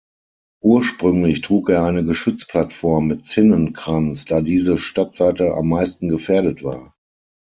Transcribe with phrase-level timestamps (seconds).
[0.63, 6.95] Ursprünglich trug er eine Geschützplattform mit Zinnenkranz, da diese Stadtseite am meisten gefährdet war.